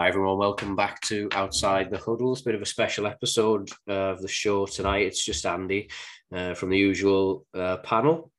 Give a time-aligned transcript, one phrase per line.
[0.00, 0.38] Hi, everyone.
[0.38, 2.30] Welcome back to Outside the Huddle.
[2.30, 5.06] It's a bit of a special episode of the show tonight.
[5.06, 5.90] It's just Andy
[6.32, 8.30] uh, from the usual uh, panel.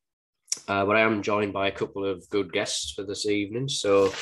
[0.69, 3.67] Uh, but I am joined by a couple of good guests for this evening.
[3.67, 4.13] So,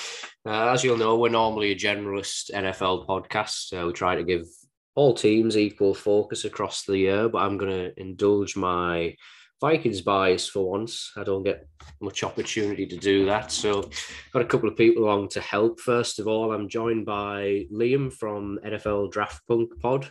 [0.48, 3.72] uh, as you'll know, we're normally a generalist NFL podcast.
[3.72, 4.48] Uh, we try to give
[4.96, 9.16] all teams equal focus across the year, but I'm going to indulge my
[9.60, 11.12] Vikings bias for once.
[11.16, 11.68] I don't get
[12.00, 13.52] much opportunity to do that.
[13.52, 13.90] So,
[14.32, 15.80] got a couple of people along to help.
[15.80, 20.10] First of all, I'm joined by Liam from NFL Draft Punk Pod.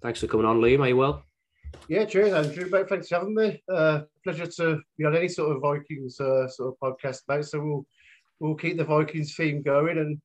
[0.00, 0.80] Thanks for coming on, Liam.
[0.80, 1.24] Are you well?
[1.88, 2.70] Yeah, cheers, Andrew.
[2.86, 3.62] Thanks for having me.
[3.70, 7.44] Uh, pleasure to be on any sort of Vikings uh, sort of podcast, mate.
[7.44, 7.86] So we'll
[8.40, 10.18] we'll keep the Vikings theme going, and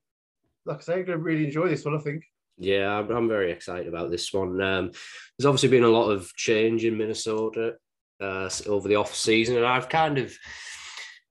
[0.65, 1.95] like I say, I'm going to really enjoy this one.
[1.95, 2.23] I think.
[2.57, 4.61] Yeah, I'm, I'm very excited about this one.
[4.61, 4.91] Um,
[5.37, 7.73] there's obviously been a lot of change in Minnesota
[8.21, 10.33] uh, over the off season, and I've kind of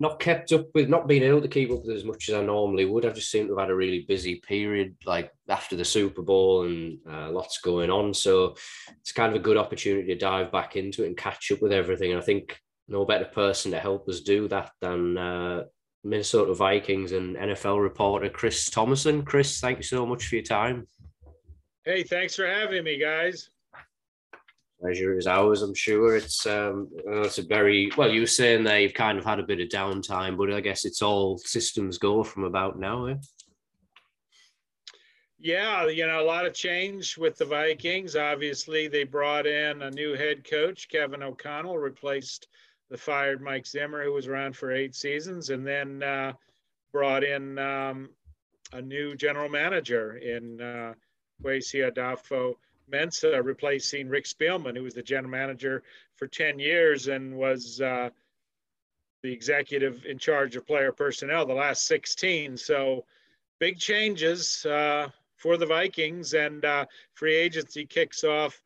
[0.03, 2.43] not kept up with, not being able to keep up with as much as I
[2.43, 3.07] normally would.
[3.07, 6.65] I've just seemed to have had a really busy period, like after the Super Bowl,
[6.65, 8.13] and uh, lots going on.
[8.13, 8.57] So
[9.01, 11.73] it's kind of a good opportunity to dive back into it and catch up with
[11.73, 12.11] everything.
[12.11, 15.63] And I think no better person to help us do that than uh,
[16.03, 19.25] Minnesota Vikings and NFL reporter Chris Tomasson.
[19.25, 20.89] Chris, thank you so much for your time.
[21.85, 23.51] Hey, thanks for having me, guys
[24.83, 25.63] pleasure is ours.
[25.63, 28.11] I'm sure it's um, it's a very well.
[28.11, 30.85] You were saying there you've kind of had a bit of downtime, but I guess
[30.85, 33.07] it's all systems go from about now.
[33.07, 33.15] Eh?
[35.39, 38.17] Yeah, you know, a lot of change with the Vikings.
[38.17, 42.49] Obviously, they brought in a new head coach, Kevin O'Connell, replaced
[42.91, 46.33] the fired Mike Zimmer, who was around for eight seasons, and then uh,
[46.93, 48.11] brought in um,
[48.73, 50.95] a new general manager in uh,
[51.43, 52.55] Kwesi Adofo
[52.91, 55.83] Mensah replacing Rick Spielman, who was the general manager
[56.17, 58.11] for 10 years and was uh,
[59.23, 62.57] the executive in charge of player personnel the last 16.
[62.57, 63.05] So
[63.59, 68.63] big changes uh, for the Vikings, and uh, free agency kicks off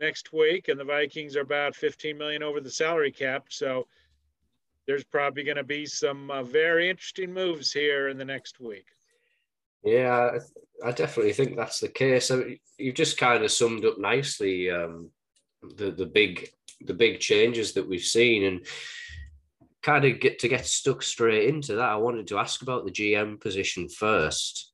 [0.00, 3.46] next week, and the Vikings are about 15 million over the salary cap.
[3.48, 3.86] So
[4.86, 8.86] there's probably going to be some uh, very interesting moves here in the next week.
[9.84, 10.38] Yeah,
[10.84, 12.30] I definitely think that's the case.
[12.30, 15.10] I mean, you've just kind of summed up nicely um,
[15.76, 16.48] the the big
[16.80, 18.66] the big changes that we've seen, and
[19.82, 21.88] kind of get to get stuck straight into that.
[21.90, 24.72] I wanted to ask about the GM position first,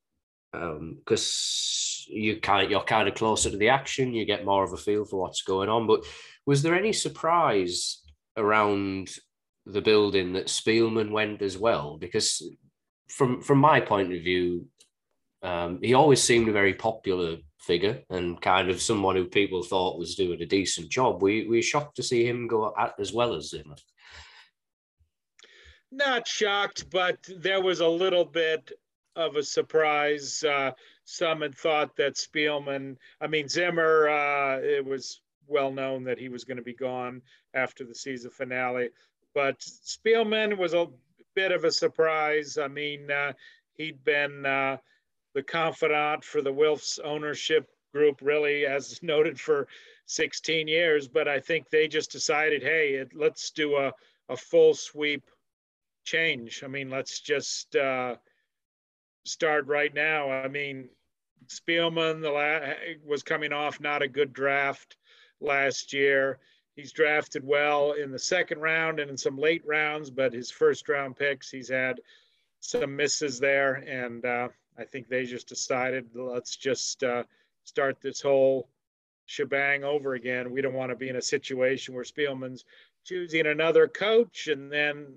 [0.51, 4.13] because um, you kind you're kind of closer to the action.
[4.13, 5.87] You get more of a feel for what's going on.
[5.87, 6.05] But
[6.45, 8.01] was there any surprise
[8.37, 9.11] around
[9.65, 11.97] the building that Spielman went as well?
[11.97, 12.47] Because
[13.09, 14.67] from from my point of view,
[15.45, 19.99] um, he always seemed a very popular figure and kind of someone who people thought
[19.99, 21.21] was doing a decent job.
[21.21, 23.75] We we shocked to see him go at as well as Zimmer.
[25.91, 28.71] Not shocked, but there was a little bit
[29.15, 30.43] of a surprise.
[30.43, 30.71] Uh,
[31.03, 36.27] some had thought that Spielman, I mean Zimmer, uh, it was well known that he
[36.27, 37.21] was going to be gone
[37.53, 38.89] after the season finale,
[39.35, 40.87] but Spielman was a
[41.35, 42.57] bit of a surprise.
[42.57, 43.33] I mean, uh,
[43.77, 44.77] he'd been uh,
[45.35, 49.67] the confidant for the Wilfs ownership group, really, as noted for
[50.07, 51.07] 16 years.
[51.07, 53.93] But I think they just decided, hey, it, let's do a,
[54.29, 55.29] a full sweep
[56.05, 56.63] change.
[56.63, 58.15] I mean, let's just uh,
[59.25, 60.31] start right now.
[60.31, 60.89] I mean,
[61.47, 62.73] Spielman the la-
[63.05, 64.95] was coming off not a good draft
[65.41, 66.39] last year.
[66.75, 70.89] He's drafted well in the second round and in some late rounds, but his first
[70.89, 71.99] round picks, he's had
[72.59, 73.75] some misses there.
[73.75, 77.23] And uh, I think they just decided let's just uh,
[77.63, 78.69] start this whole
[79.25, 80.51] shebang over again.
[80.51, 82.65] We don't want to be in a situation where Spielman's
[83.05, 85.07] choosing another coach and then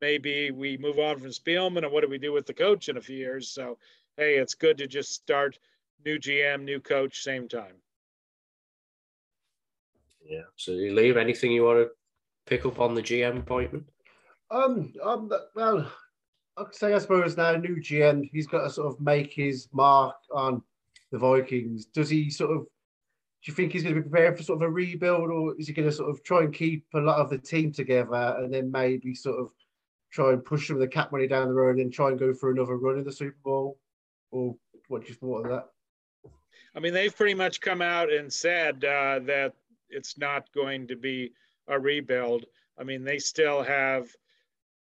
[0.00, 2.96] maybe we move on from Spielman and what do we do with the coach in
[2.96, 3.48] a few years?
[3.48, 3.78] So,
[4.16, 5.58] hey, it's good to just start
[6.04, 7.76] new GM, new coach, same time.
[10.24, 10.42] Yeah.
[10.56, 11.90] So, you leave anything you want to
[12.46, 13.86] pick up on the GM appointment?
[14.50, 16.03] Um, um, well, I'd say
[16.56, 20.62] I suppose now new GM, he's got to sort of make his mark on
[21.10, 21.86] the Vikings.
[21.86, 22.62] Does he sort of?
[22.62, 25.66] Do you think he's going to be prepared for sort of a rebuild, or is
[25.66, 28.52] he going to sort of try and keep a lot of the team together and
[28.52, 29.50] then maybe sort of
[30.10, 32.32] try and push some of the cap money down the road and try and go
[32.32, 33.78] for another run in the Super Bowl?
[34.30, 34.56] Or
[34.88, 36.30] what do you thought of that?
[36.74, 39.52] I mean, they've pretty much come out and said uh, that
[39.90, 41.32] it's not going to be
[41.68, 42.46] a rebuild.
[42.78, 44.08] I mean, they still have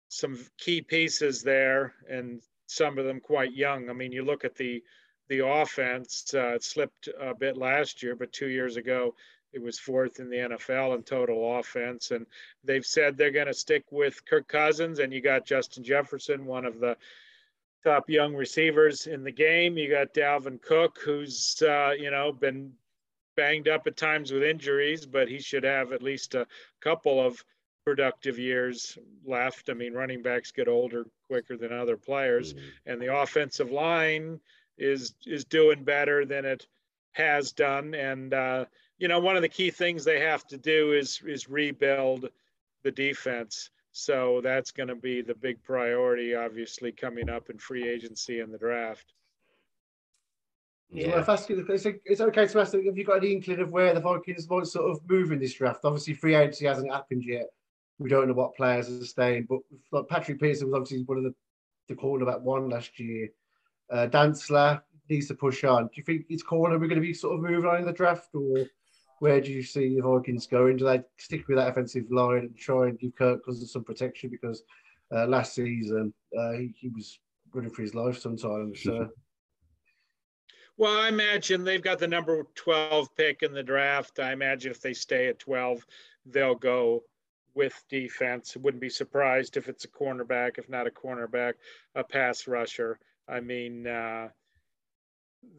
[0.09, 3.91] some key pieces there, and some of them quite young.
[3.91, 4.83] I mean, you look at the
[5.29, 9.15] the offense; uh, it slipped a bit last year, but two years ago
[9.53, 12.11] it was fourth in the NFL in total offense.
[12.11, 12.27] And
[12.65, 16.65] they've said they're going to stick with Kirk Cousins, and you got Justin Jefferson, one
[16.65, 16.97] of the
[17.85, 19.79] top young receivers in the game.
[19.79, 22.73] You got Dalvin Cook, who's uh, you know been
[23.37, 26.47] banged up at times with injuries, but he should have at least a
[26.81, 27.43] couple of
[27.89, 29.71] productive years left.
[29.71, 32.69] I mean, running backs get older quicker than other players, mm-hmm.
[32.85, 34.39] and the offensive line
[34.77, 36.67] is is doing better than it
[37.13, 37.95] has done.
[37.95, 38.67] And uh,
[38.99, 42.29] you know, one of the key things they have to do is is rebuild
[42.83, 43.71] the defense.
[43.93, 48.53] So that's going to be the big priority, obviously, coming up in free agency and
[48.53, 49.15] the draft.
[50.91, 51.23] Yeah.
[51.27, 54.01] Well, you, it's, it's okay to ask, have you got any inkling of where the
[54.01, 55.85] Vikings might sort of move in this draft?
[55.85, 57.49] Obviously, free agency hasn't happened yet.
[57.99, 59.61] We don't know what players are staying, but
[59.93, 61.35] like Patrick Peterson was obviously one of the,
[61.89, 63.29] the cornerback one last year.
[63.91, 65.85] Uh, Dantzler needs to push on.
[65.85, 67.93] Do you think it's corner we're going to be sort of moving on in the
[67.93, 68.67] draft, or
[69.21, 70.77] where do you see the Vikings going?
[70.77, 74.31] Do they stick with that offensive line and try and give Kirk Cousins some protection?
[74.31, 74.63] Because
[75.13, 77.19] uh, last season uh, he, he, was
[77.53, 78.83] running for his life sometimes.
[78.83, 79.09] So.
[80.79, 84.21] Well, I imagine they've got the number 12 pick in the draft.
[84.21, 85.85] I imagine if they stay at 12,
[86.25, 87.03] they'll go
[87.55, 88.57] with defense.
[88.57, 91.55] Wouldn't be surprised if it's a cornerback, if not a cornerback,
[91.95, 93.01] a pass rusher.
[93.29, 94.29] I mean, uh,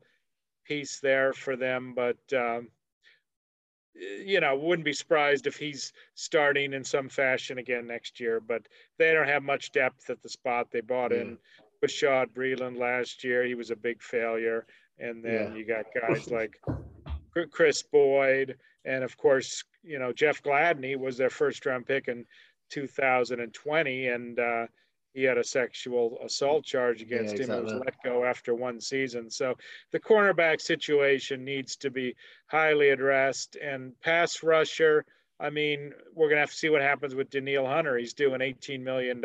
[0.65, 1.95] piece there for them.
[1.95, 2.69] But um,
[4.25, 8.41] you know, wouldn't be surprised if he's starting in some fashion again next year.
[8.41, 8.67] But
[8.99, 10.71] they don't have much depth at the spot.
[10.71, 11.21] They bought mm.
[11.21, 11.39] in
[11.83, 13.45] Bashaud Breeland last year.
[13.45, 14.67] He was a big failure.
[14.99, 15.55] And then yeah.
[15.55, 16.59] you got guys like
[17.45, 22.25] Kris Boyd, and of course, you know Jeff Gladney was their first round pick in
[22.71, 24.67] 2020, and uh,
[25.17, 27.57] he had a sexual assault charge against yeah, exactly.
[27.57, 27.67] him.
[27.69, 29.31] He was let go after one season.
[29.31, 29.55] So
[29.91, 32.15] the cornerback situation needs to be
[32.49, 33.57] highly addressed.
[33.57, 35.07] And pass rusher,
[35.41, 37.97] I mean, we're going to have to see what happens with Danielle Hunter.
[37.97, 39.23] He's due an $18 million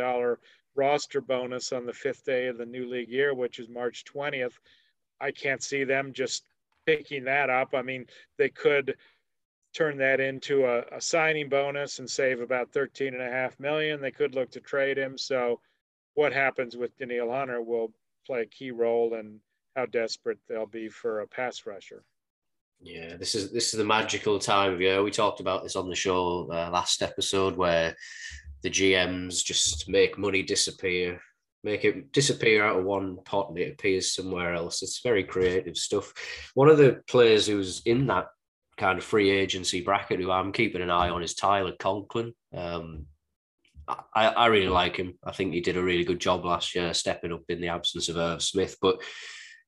[0.76, 4.54] roster bonus on the fifth day of the new league year, which is March 20th.
[5.20, 6.46] I can't see them just
[6.86, 7.76] picking that up.
[7.76, 8.06] I mean,
[8.38, 8.96] they could
[9.74, 14.00] turn that into a, a signing bonus and save about 13 and a half million.
[14.00, 15.18] They could look to trade him.
[15.18, 15.60] So
[16.22, 17.92] what happens with Danielle Hunter will
[18.28, 19.40] play a key role in
[19.76, 22.04] how desperate they'll be for a pass rusher.
[22.80, 25.02] Yeah, this is this is the magical time of year.
[25.02, 27.96] We talked about this on the show uh, last episode, where
[28.62, 31.20] the GMs just make money disappear,
[31.64, 34.84] make it disappear out of one pot and it appears somewhere else.
[34.84, 36.14] It's very creative stuff.
[36.54, 38.28] One of the players who's in that
[38.78, 42.36] kind of free agency bracket who I'm keeping an eye on is Tyler Conklin.
[42.56, 43.08] Um,
[44.14, 45.14] I, I really like him.
[45.24, 48.10] I think he did a really good job last year, stepping up in the absence
[48.10, 48.78] of Irv Smith.
[48.82, 49.02] But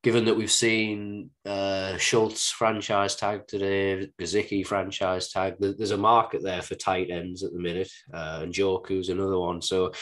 [0.04, 6.44] given that we've seen uh, Schultz franchise tag today, Gesicki franchise tag, there's a market
[6.44, 9.62] there for tight ends at the minute, uh, and Njoku's another one.
[9.62, 9.94] So,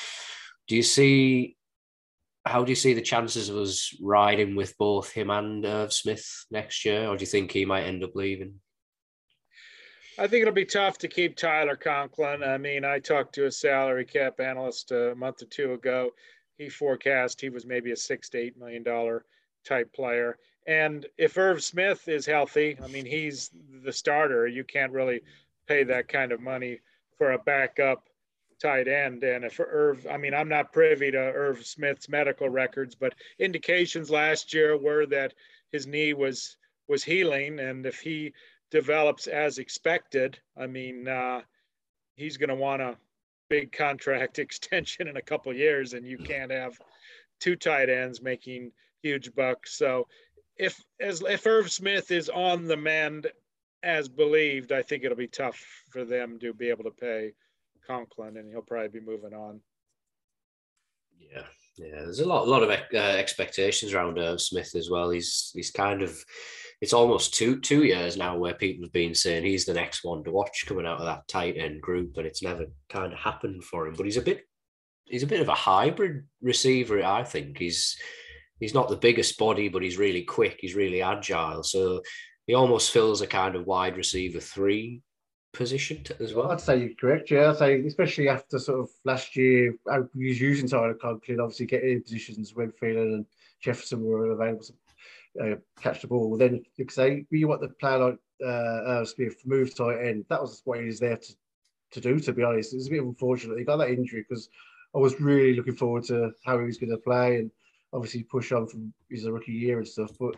[0.68, 1.56] do you see?
[2.44, 6.26] How do you see the chances of us riding with both him and Irv Smith
[6.50, 8.56] next year, or do you think he might end up leaving?
[10.18, 12.44] I think it'll be tough to keep Tyler Conklin.
[12.44, 16.12] I mean, I talked to a salary cap analyst a month or two ago.
[16.58, 19.26] He forecast he was maybe a six to eight million dollar
[19.66, 20.38] type player.
[20.68, 23.52] And if Irv Smith is healthy, I mean, he's
[23.84, 24.48] the starter.
[24.48, 25.22] You can't really
[25.68, 26.82] pay that kind of money
[27.18, 28.08] for a backup
[28.62, 29.24] tight end.
[29.24, 34.12] And if Irv, I mean, I'm not privy to Irv Smith's medical records, but indications
[34.12, 35.34] last year were that
[35.72, 38.34] his knee was was healing, and if he
[38.72, 41.42] develops as expected, I mean, uh,
[42.16, 42.98] he's going to want a
[43.50, 46.80] big contract extension in a couple years, and you can't have
[47.40, 48.72] two tight ends making
[49.04, 49.78] huge bucks.
[49.78, 50.08] So,
[50.58, 53.28] if as if Irv Smith is on the mend
[53.84, 55.60] as believed, I think it'll be tough
[55.90, 57.34] for them to be able to pay
[57.86, 59.60] Conklin, and he'll probably be moving on.
[61.20, 61.44] Yeah,
[61.78, 62.02] yeah.
[62.02, 65.10] There's a lot, a lot of uh, expectations around Irv Smith as well.
[65.10, 66.24] He's he's kind of
[66.82, 70.24] it's almost two two years now where people have been saying he's the next one
[70.24, 73.64] to watch coming out of that tight end group, and it's never kind of happened
[73.64, 73.94] for him.
[73.96, 74.42] But he's a bit
[75.06, 77.60] he's a bit of a hybrid receiver, I think.
[77.60, 77.98] He's
[78.60, 80.58] he's not the biggest body, but he's really quick.
[80.60, 81.64] He's really agile.
[81.64, 82.02] So
[82.48, 85.04] he almost fills a kind of wide receiver three
[85.54, 86.52] position as well.
[86.52, 87.30] I'd say you're correct.
[87.30, 91.42] Yeah, I'd say especially after sort of last year, uh, he was using Tyler Conklin,
[91.42, 93.26] obviously getting in positions when Thielen and
[93.62, 94.64] Jefferson were available
[95.40, 96.38] uh, catch the ball.
[96.38, 100.26] Then you could say you want the player like uh, uh, Smith move tight end.
[100.30, 101.34] That was what he was there to,
[101.92, 102.20] to do.
[102.20, 104.50] To be honest, it was a bit unfortunate he got that injury because
[104.96, 107.52] I was really looking forward to how he was going to play and
[107.94, 110.12] obviously push on from his rookie year and stuff.
[110.20, 110.36] But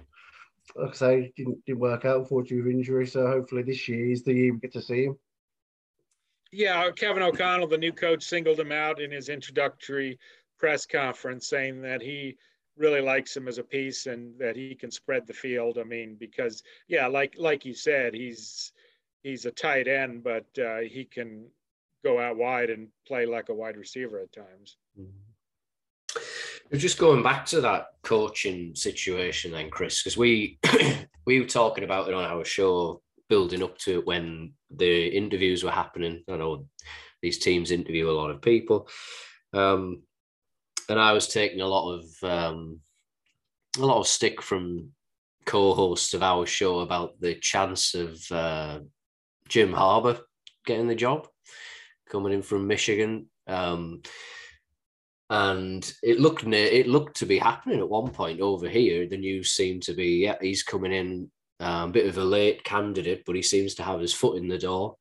[0.76, 3.08] like I say, didn't didn't work out unfortunately with injury.
[3.08, 5.18] So hopefully this year is the year we get to see him.
[6.52, 10.20] Yeah, Kevin O'Connell, the new coach, singled him out in his introductory
[10.60, 12.38] press conference, saying that he
[12.78, 15.78] really likes him as a piece and that he can spread the field.
[15.78, 18.72] I mean, because yeah, like like you said, he's
[19.22, 21.48] he's a tight end, but uh, he can
[22.04, 24.78] go out wide and play like a wide receiver at times.
[25.00, 26.78] Mm-hmm.
[26.78, 30.58] Just going back to that coaching situation, then, Chris, because we
[31.26, 35.64] we were talking about it on our show, building up to it when the interviews
[35.64, 36.24] were happening.
[36.30, 36.66] I know
[37.22, 38.88] these teams interview a lot of people.
[39.54, 40.02] Um,
[40.90, 42.80] and I was taking a lot of um,
[43.78, 44.92] a lot of stick from
[45.46, 48.80] co-hosts of our show about the chance of uh,
[49.48, 50.20] Jim Harbaugh
[50.66, 51.28] getting the job,
[52.10, 53.28] coming in from Michigan.
[53.48, 54.02] Um,
[55.30, 59.08] and it looked it looked to be happening at one point over here.
[59.08, 62.64] The news seemed to be yeah he's coming in, a um, bit of a late
[62.64, 64.98] candidate, but he seems to have his foot in the door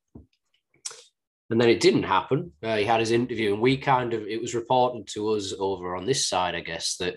[1.53, 2.53] and then it didn't happen.
[2.63, 5.95] Uh, he had his interview, and we kind of it was reported to us over
[5.95, 7.17] on this side, I guess, that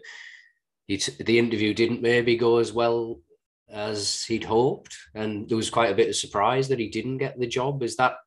[0.88, 3.22] he t- the interview didn't maybe go as well
[3.70, 7.40] as he'd hoped, and there was quite a bit of surprise that he didn't get
[7.40, 7.82] the job.
[7.82, 8.18] Is that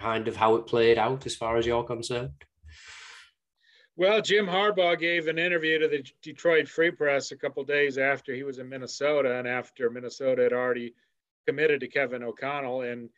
[0.00, 2.32] kind of how it played out, as far as you're concerned?
[3.96, 8.34] Well, Jim Harbaugh gave an interview to the Detroit Free Press a couple days after
[8.34, 10.94] he was in Minnesota, and after Minnesota had already
[11.46, 13.10] committed to Kevin O'Connell, and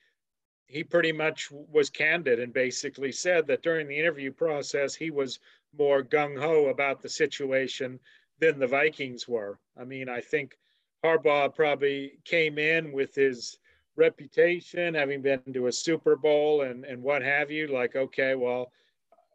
[0.72, 5.38] he pretty much was candid and basically said that during the interview process, he was
[5.76, 8.00] more gung ho about the situation
[8.38, 9.58] than the Vikings were.
[9.78, 10.56] I mean, I think
[11.04, 13.58] Harbaugh probably came in with his
[13.96, 18.72] reputation, having been to a Super Bowl and, and what have you, like, okay, well,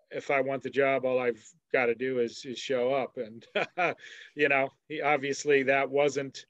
[0.09, 3.17] if I want the job, all I've got to do is, is show up.
[3.17, 3.45] And,
[4.35, 6.47] you know, he, obviously that wasn't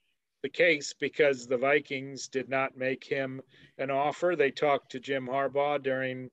[0.47, 3.41] the case because the Vikings did not make him
[3.79, 4.33] an offer.
[4.33, 6.31] They talked to Jim Harbaugh during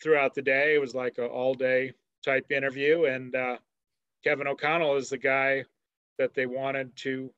[0.00, 0.76] throughout the day.
[0.76, 1.92] It was like an all day
[2.24, 3.56] type interview, and uh,
[4.22, 5.64] Kevin O'Connell is the guy
[6.16, 7.32] that they wanted to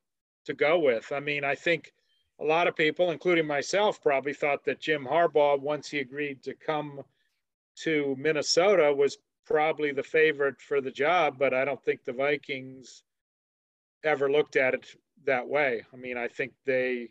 [0.45, 1.11] to go with.
[1.11, 1.93] I mean, I think
[2.39, 6.53] a lot of people, including myself, probably thought that Jim Harbaugh, once he agreed to
[6.53, 7.01] come
[7.77, 9.17] to Minnesota, was
[9.47, 11.39] probably the favorite for the job.
[11.39, 13.01] But I don't think the Vikings
[14.03, 14.95] ever looked at it
[15.29, 15.85] that way.
[15.93, 17.09] I mean, I think they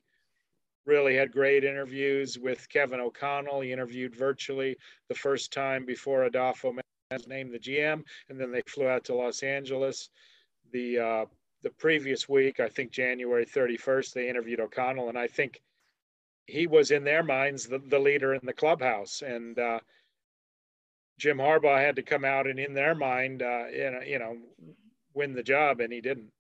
[0.86, 3.60] really had great interviews with Kevin O'Connell.
[3.60, 4.76] He interviewed virtually
[5.08, 6.78] the first time before Adofo
[7.26, 10.10] named the GM, and then they flew out to Los Angeles.
[10.72, 11.24] The uh,
[11.62, 15.60] the previous week, I think January 31st, they interviewed O'Connell, and I think
[16.46, 19.22] he was in their minds the, the leader in the clubhouse.
[19.22, 19.80] And uh,
[21.18, 24.36] Jim Harbaugh had to come out and in their mind, uh, you know, you know,
[25.14, 26.30] win the job, and he didn't.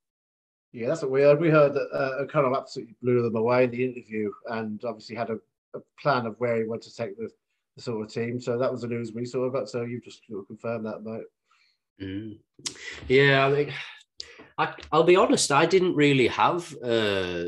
[0.72, 1.40] Yeah, that's what we heard.
[1.40, 5.30] We heard that uh, of absolutely blew them away in the interview, and obviously had
[5.30, 5.38] a,
[5.74, 7.30] a plan of where he wanted to take the,
[7.76, 8.40] the, sort of team.
[8.40, 9.68] So that was the news we sort of got.
[9.70, 11.24] So you just sort of confirmed that, mate.
[12.02, 12.38] Mm.
[13.08, 13.72] Yeah, I mean,
[14.58, 15.50] I, will be honest.
[15.50, 17.44] I didn't really have uh,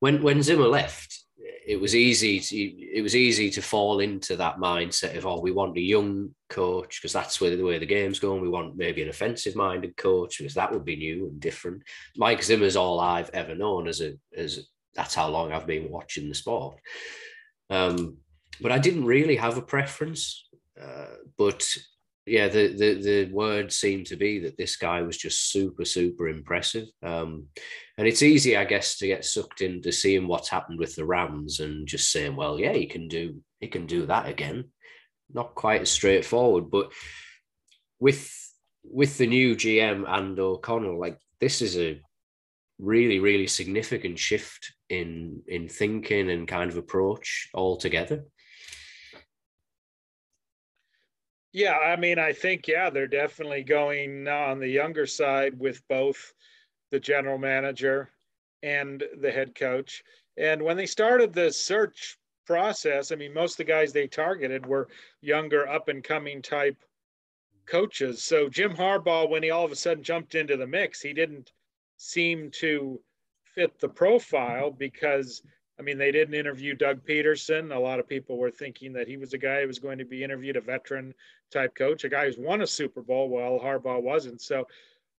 [0.00, 1.25] when when Zimmer left
[1.66, 5.50] it was easy to it was easy to fall into that mindset of oh we
[5.50, 8.40] want a young coach because that's where the way the game's going.
[8.40, 11.82] We want maybe an offensive minded coach because that would be new and different.
[12.16, 16.28] Mike Zimmer's all I've ever known as a as that's how long I've been watching
[16.28, 16.78] the sport.
[17.68, 18.18] Um,
[18.60, 20.48] but I didn't really have a preference.
[20.80, 21.66] Uh, but
[22.26, 26.28] yeah, the, the the word seemed to be that this guy was just super super
[26.28, 27.46] impressive, um,
[27.96, 31.60] and it's easy, I guess, to get sucked into seeing what's happened with the Rams
[31.60, 34.64] and just saying, well, yeah, he can do he can do that again.
[35.32, 36.92] Not quite as straightforward, but
[38.00, 38.28] with
[38.82, 42.00] with the new GM and O'Connell, like this is a
[42.78, 48.24] really really significant shift in in thinking and kind of approach altogether.
[51.56, 56.34] Yeah, I mean, I think, yeah, they're definitely going on the younger side with both
[56.90, 58.10] the general manager
[58.62, 60.04] and the head coach.
[60.36, 64.66] And when they started the search process, I mean, most of the guys they targeted
[64.66, 64.88] were
[65.22, 66.76] younger, up and coming type
[67.64, 68.22] coaches.
[68.22, 71.52] So Jim Harbaugh, when he all of a sudden jumped into the mix, he didn't
[71.96, 73.00] seem to
[73.54, 75.40] fit the profile because
[75.78, 77.74] I mean, they didn't interview Doug Pederson.
[77.74, 80.04] A lot of people were thinking that he was a guy who was going to
[80.04, 81.14] be interviewed, a veteran
[81.50, 83.28] type coach, a guy who's won a Super Bowl.
[83.28, 84.40] Well, Harbaugh wasn't.
[84.40, 84.66] So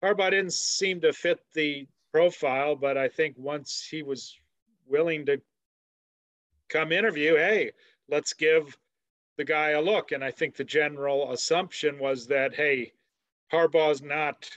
[0.02, 4.38] Harbaugh didn't seem to fit the profile, but I think once he was
[4.86, 5.40] willing to
[6.68, 7.72] come interview, hey,
[8.08, 8.76] let's give
[9.36, 10.12] the guy a look.
[10.12, 12.92] And I think the general assumption was that, hey,
[13.52, 14.48] Harbaugh's not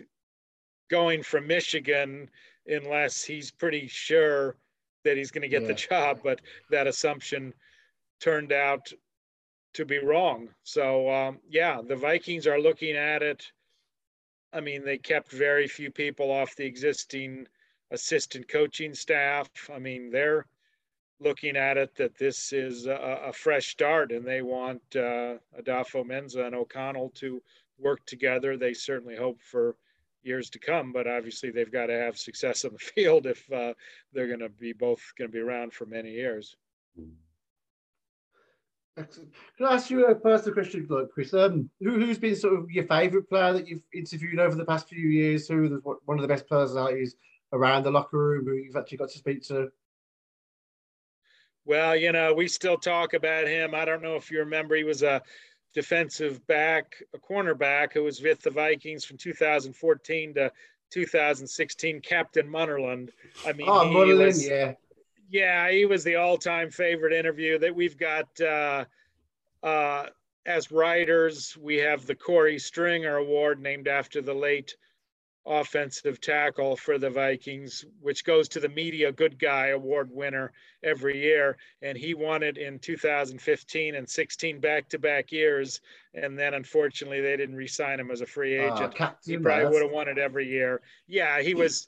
[0.89, 2.29] going from Michigan
[2.65, 4.56] unless he's pretty sure
[5.03, 5.68] that he's going to get yeah.
[5.68, 6.20] the job.
[6.24, 7.53] But that assumption
[8.20, 8.91] turned out
[9.74, 10.50] to be wrong.
[10.63, 13.46] So, um, yeah, the Vikings are looking at it.
[14.51, 17.48] I mean, they kept very few people off the existing
[17.91, 19.50] assistant coaching staff.
[19.74, 20.46] I mean, they're
[21.20, 26.48] looking at it that this is a, a fresh start and they want uh, Adofo-Mensah
[26.48, 27.41] and O'Connell to
[27.77, 28.58] work together.
[28.58, 29.75] They certainly hope for
[30.23, 33.73] years to come, but obviously they've got to have success on the field if uh,
[34.13, 36.55] they're going to be both going to be around for many years.
[38.97, 39.31] Excellent.
[39.57, 41.33] Can I ask you a personal question, Chris?
[41.33, 44.89] Um, who, has been sort of your favourite player that you've interviewed over the past
[44.89, 45.47] few years?
[45.47, 47.15] Who is one of the best personalities
[47.53, 49.69] around the locker room who you've actually got to speak to?
[51.65, 53.75] Well, you know, we still talk about him.
[53.75, 55.21] I don't know if you remember, he was a
[55.73, 60.51] defensive back, a cornerback who was with the Vikings from 2014 to
[60.91, 63.09] 2016, Captain Munnerlyn.
[63.45, 64.73] I mean, oh, was, yeah.
[65.29, 68.85] Yeah, he was the all-time favorite interview that we've got uh,
[69.61, 70.07] uh,
[70.45, 71.55] as writers.
[71.55, 74.75] We have the Korey Stringer Award named after the late–
[75.50, 80.51] offensive tackle for the Vikings, which goes to the Media Good Guy Award winner
[80.84, 81.58] every year.
[81.82, 85.82] And he won it in 2015 and 16 back to back years.
[86.13, 89.02] And then unfortunately, they didn't re sign him as a free ah, agent.
[89.02, 90.82] Uh, he probably would have won it every year.
[91.08, 91.88] Yeah, he was.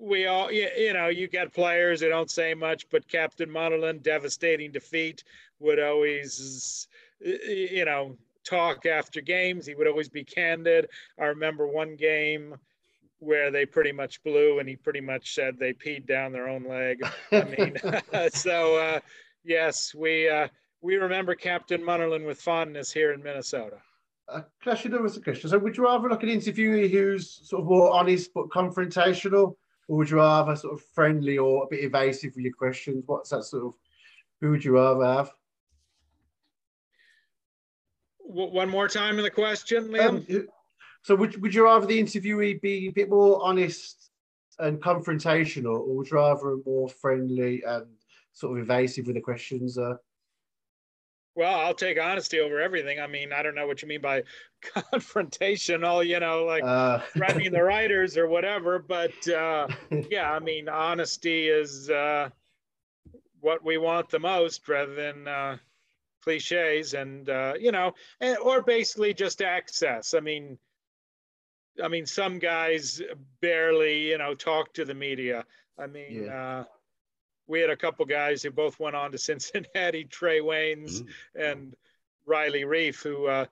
[0.00, 4.72] We all, you know, you get players who don't say much, but Captain Munnerlyn, devastating
[4.72, 5.22] defeat,
[5.58, 6.88] would always,
[7.20, 9.66] you know, talk after games.
[9.66, 10.88] He would always be candid.
[11.18, 12.56] I remember one game
[13.20, 16.64] where they pretty much blew and he pretty much said they peed down their own
[16.64, 17.02] leg.
[17.30, 17.76] I mean,
[18.32, 19.00] so uh,
[19.44, 20.48] yes, we uh,
[20.80, 23.76] we remember Captain Munnerlyn with fondness here in Minnesota.
[24.28, 25.50] Uh, question over a question.
[25.50, 29.56] So, would you rather look at an interviewee who's sort of more honest but confrontational,
[29.88, 33.02] or would you rather sort of friendly or a bit evasive with your questions?
[33.06, 33.74] What's that sort of?
[34.40, 35.32] Who would you rather have?
[38.32, 40.30] one more time in the question, Liam.
[40.30, 40.48] Um,
[41.02, 44.10] so would, would you rather the interviewee be a bit more honest
[44.58, 47.86] and confrontational, or would you rather more friendly and
[48.32, 49.78] sort of evasive with the questions?
[49.78, 49.94] Uh?
[51.34, 53.00] Well, I'll take honesty over everything.
[53.00, 54.24] I mean, I don't know what you mean by
[54.74, 56.98] confrontational, you know, like uh.
[57.16, 58.78] threatening the writers or whatever.
[58.78, 59.68] But uh,
[60.10, 62.28] yeah, I mean, honesty is uh,
[63.40, 65.56] what we want the most rather than uh,
[66.22, 70.12] cliches and, uh, you know, and, or basically just access.
[70.12, 70.58] I mean,
[71.82, 73.00] I mean, some guys
[73.40, 75.44] barely, you know, talk to the media.
[75.78, 76.60] I mean, yeah.
[76.60, 76.64] uh,
[77.46, 81.40] we had a couple guys who both went on to Cincinnati, Trae Waynes mm-hmm.
[81.40, 81.74] and
[82.26, 83.46] Riley Reiff, who uh,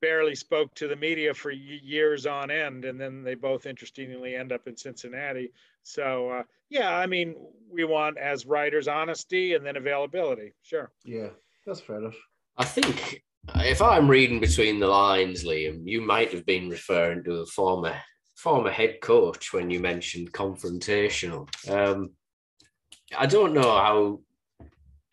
[0.00, 4.52] barely spoke to the media for years on end, and then they both interestingly end
[4.52, 5.52] up in Cincinnati.
[5.82, 7.34] So, uh, yeah, I mean,
[7.70, 10.52] we want as writers honesty and then availability.
[10.62, 10.90] Sure.
[11.04, 11.28] Yeah,
[11.66, 12.16] that's fair enough.
[12.56, 13.22] I think
[13.56, 17.94] if I'm reading between the lines, Liam, you might have been referring to the former
[18.36, 21.48] former head coach when you mentioned confrontational.
[21.70, 22.10] Um,
[23.16, 24.20] I don't know how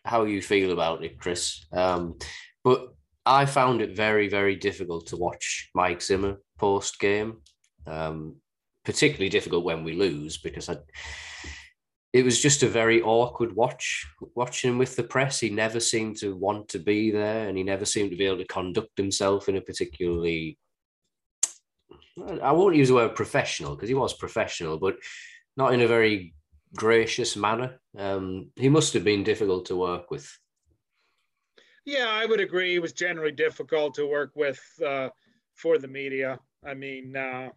[0.06, 2.18] how you feel about it, Chris, um,
[2.63, 2.94] but
[3.26, 7.42] I found it very very difficult to watch Mike Zimmer post game.
[7.86, 8.38] Um,
[8.88, 10.78] particularly difficult when we lose because I
[12.13, 15.39] it was just a very awkward watch watching him with the press.
[15.39, 18.38] He never seemed to want to be there, and he never seemed to be able
[18.38, 20.58] to conduct himself in a particularly.
[22.41, 24.98] I won't use the word professional because he was professional, but
[25.56, 26.34] not in a very
[26.76, 27.80] gracious manner.
[27.98, 30.28] Um, he must have been difficult to work with.
[31.86, 32.72] Yeah, I would agree.
[32.72, 35.10] He was generally difficult to work with uh,
[35.56, 36.39] for the media.
[36.65, 37.50] I mean, uh,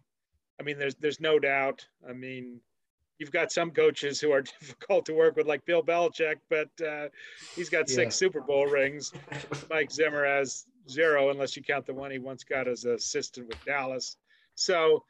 [0.59, 1.85] I mean, there's there's no doubt.
[2.07, 2.61] I mean,
[3.21, 7.07] you've got some coaches who are difficult to work with, like Bill Belichick, but uh,
[7.55, 8.27] he's got six yeah.
[8.27, 9.13] Super Bowl rings.
[9.69, 13.47] Mike Zimmer has zero, unless you count the one he once got as an assistant
[13.47, 14.17] with Dallas.
[14.55, 15.03] So,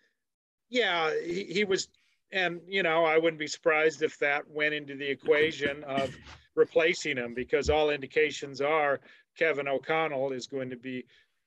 [0.70, 1.88] yeah, he, he was,
[2.34, 6.14] and you know, I wouldn't be surprised if that went into the equation of
[6.54, 9.00] replacing him, because all indications are
[9.38, 11.06] Kevin O'Connell is going to be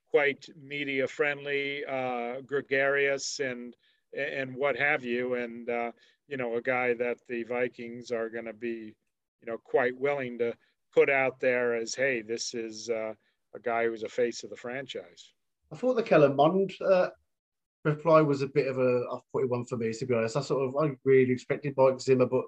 [0.09, 3.75] quite media friendly, uh, gregarious, and
[4.17, 5.91] and what have you, and uh,
[6.27, 8.95] you know, a guy that the Vikings are going to be,
[9.41, 10.53] you know, quite willing to
[10.93, 13.13] put out there as, hey, this is uh,
[13.53, 15.33] a guy who's a face of the franchise.
[15.71, 17.09] I thought the Kellen Mond uh,
[17.83, 20.37] reply was a bit of a off-putting one for me, to be honest.
[20.37, 22.45] I sort of I really expected Mike Zimmer, but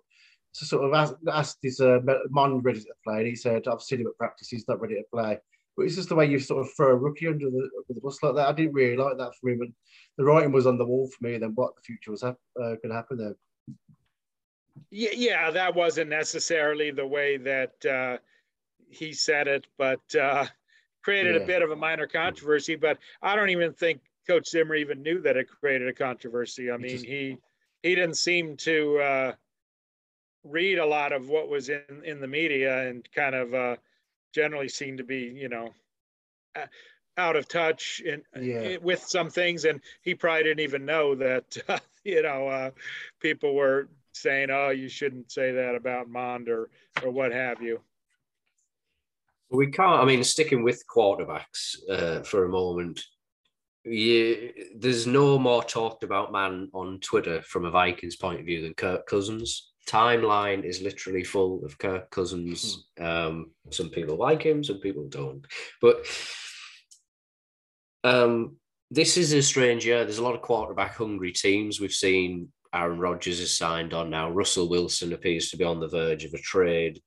[0.56, 3.82] to sort of ask, asked his uh, Mond ready to play, and he said, "I've
[3.82, 4.50] seen him at practice.
[4.50, 5.38] He's not ready to play."
[5.76, 8.02] But it's just the way you sort of throw a rookie under the, under the
[8.02, 8.48] bus like that.
[8.48, 9.74] I didn't really like that for him, and
[10.18, 11.38] the writing was on the wall for me.
[11.38, 13.36] Then what the future was hap- uh, going to happen there.
[14.90, 18.18] Yeah, yeah, that wasn't necessarily the way that uh,
[18.90, 20.46] he said it, but uh,
[21.04, 21.42] created yeah.
[21.42, 22.76] a bit of a minor controversy.
[22.76, 26.72] But I don't even think Coach Zimmer even knew that it created a controversy.
[26.72, 27.38] I mean, just, he
[27.84, 29.34] he didn't seem to uh,
[30.44, 33.76] read a lot of what was in in the media and kind of uh,
[34.34, 35.74] generally seemed to be, you know,
[37.18, 38.78] out of touch in, yeah.
[38.82, 39.66] with some things.
[39.66, 42.72] And he probably didn't even know that, uh, you know, uh,
[43.20, 43.90] people were
[44.22, 46.70] saying, "Oh, you shouldn't say that about Mond or
[47.04, 47.82] or what have you."
[49.50, 50.02] We can't.
[50.02, 53.02] I mean, sticking with quarterbacks uh, for a moment.
[53.86, 54.36] Yeah,
[54.76, 58.74] there's no more talked about man on Twitter from a Vikings point of view than
[58.74, 59.72] Kirk Cousins.
[59.88, 62.86] Timeline is literally full of Kirk Cousins.
[62.98, 63.06] Hmm.
[63.06, 65.46] Um, some people like him, some people don't.
[65.82, 66.06] But
[68.04, 68.58] um,
[68.92, 70.04] this is a strange year.
[70.04, 71.80] There's a lot of quarterback hungry teams.
[71.80, 74.30] We've seen Aaron Rodgers is signed on now.
[74.30, 77.02] Russell Wilson appears to be on the verge of a trade.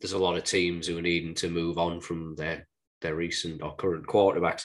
[0.00, 2.66] There's a lot of teams who are needing to move on from their
[3.00, 4.64] their recent or current quarterbacks.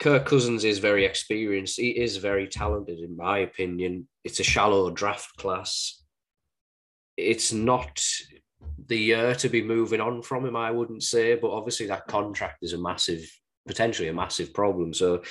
[0.00, 1.78] Kirk Cousins is very experienced.
[1.78, 4.08] He is very talented, in my opinion.
[4.24, 6.02] It's a shallow draft class.
[7.16, 8.02] It's not
[8.86, 12.58] the year to be moving on from him, I wouldn't say, but obviously that contract
[12.62, 13.24] is a massive,
[13.66, 14.92] potentially a massive problem.
[14.92, 15.22] So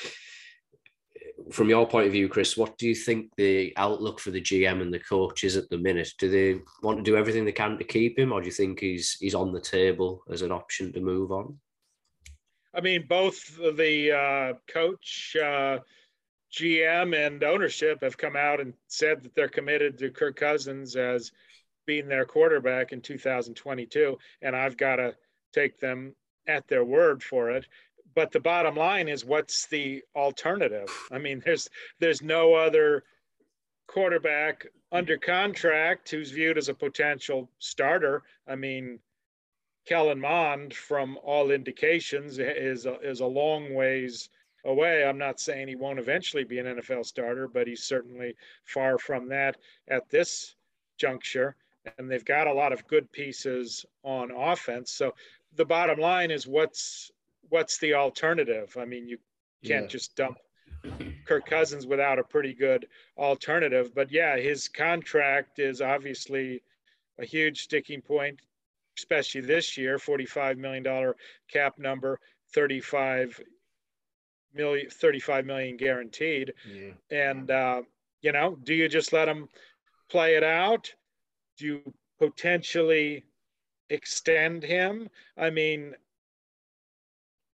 [1.54, 4.82] from your point of view, Chris, what do you think the outlook for the GM
[4.82, 6.12] and the coach is at the minute?
[6.18, 8.80] Do they want to do everything they can to keep him, or do you think
[8.80, 11.58] he's he's on the table as an option to move on?
[12.74, 15.80] I mean, both the uh, coach, uh,
[16.52, 21.32] GM, and ownership have come out and said that they're committed to Kirk Cousins as
[21.86, 25.16] being their quarterback in 2022, and I've got to
[25.54, 26.16] take them
[26.48, 27.68] at their word for it
[28.16, 30.90] but the bottom line is what's the alternative?
[31.12, 33.04] I mean, there's there's no other
[33.88, 38.24] quarterback under contract who's viewed as a potential starter.
[38.48, 39.00] I mean,
[39.86, 44.30] Kellen Mond, from all indications, is a, is a long ways
[44.66, 45.04] away.
[45.04, 49.28] I'm not saying he won't eventually be an NFL starter, but he's certainly far from
[49.30, 49.58] that
[49.90, 50.56] at this
[50.98, 51.56] juncture.
[51.98, 54.92] And they've got a lot of good pieces on offense.
[54.92, 55.14] So
[55.56, 57.12] the bottom line is what's
[57.50, 58.76] what's the alternative?
[58.80, 59.18] I mean, you
[59.64, 59.88] can't yeah.
[59.88, 60.38] just dump
[61.26, 63.94] Kirk Cousins without a pretty good alternative.
[63.96, 66.62] But yeah, his contract is obviously
[67.20, 68.40] a huge sticking point,
[68.98, 71.14] especially this year $45 million
[71.52, 72.20] cap number,
[72.54, 73.40] 35
[74.54, 76.54] million, 35 million guaranteed.
[76.70, 76.92] Yeah.
[77.12, 77.82] And, uh,
[78.22, 79.48] you know, do you just let him
[80.10, 80.94] play it out?
[81.58, 83.24] Do you potentially
[83.90, 85.10] extend him?
[85.38, 85.96] I mean,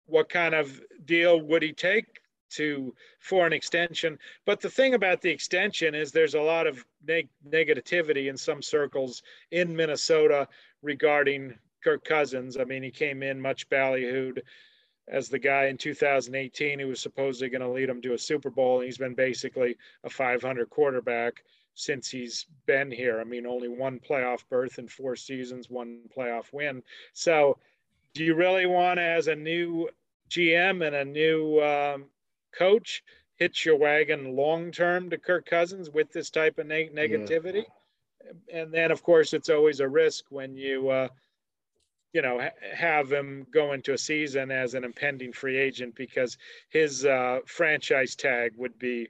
[0.09, 2.19] what kind of deal would he take
[2.49, 4.17] to for an extension.
[4.45, 8.61] But the thing about the extension is there's a lot of neg- negativity in some
[8.61, 10.47] circles in minnesota
[10.81, 12.57] regarding kirk cousins.
[12.57, 14.41] I mean he came in much ballyhooed
[15.07, 18.49] as the guy in 2018 who was supposedly going to lead them to a super
[18.49, 18.77] bowl.
[18.77, 21.43] And he's been basically a 500 quarterback
[21.73, 23.19] since he's been here.
[23.19, 26.83] I mean only one playoff berth in four seasons one playoff win.
[27.13, 27.57] So
[28.13, 29.89] do you really want to, as a new
[30.29, 32.05] GM and a new um,
[32.57, 33.03] coach
[33.39, 37.63] hitch your wagon long term to Kirk Cousins with this type of neg- negativity.
[37.65, 38.61] Yeah.
[38.61, 41.07] And then, of course, it's always a risk when you, uh,
[42.13, 46.37] you know, ha- have him go into a season as an impending free agent because
[46.69, 49.07] his uh, franchise tag would be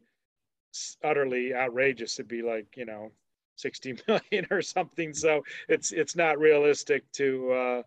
[1.04, 2.20] utterly outrageous.
[2.20, 3.12] It'd be like, you know,
[3.56, 5.14] 60 million or something.
[5.14, 7.84] So it's it's not realistic to uh,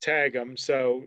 [0.00, 0.56] tag him.
[0.56, 1.04] So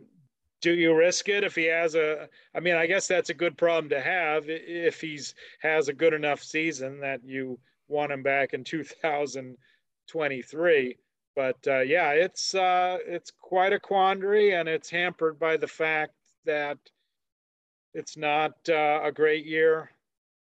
[0.64, 3.56] do you risk it if he has a i mean i guess that's a good
[3.58, 8.54] problem to have if he's has a good enough season that you want him back
[8.54, 10.98] in 2023
[11.36, 16.14] but uh, yeah it's uh, it's quite a quandary and it's hampered by the fact
[16.46, 16.78] that
[17.94, 19.92] it's not uh, a great year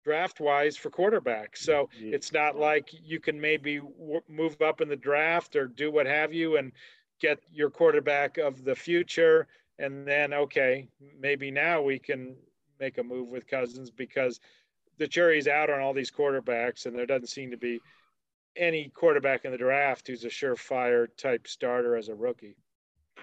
[0.04, 2.14] draft wise for quarterbacks so yeah.
[2.14, 6.04] it's not like you can maybe w- move up in the draft or do what
[6.04, 6.72] have you and
[7.24, 9.46] get your quarterback of the future
[9.78, 12.36] and then okay, maybe now we can
[12.80, 14.40] make a move with Cousins because
[14.98, 17.80] the jury's out on all these quarterbacks, and there doesn't seem to be
[18.56, 22.56] any quarterback in the draft who's a surefire type starter as a rookie.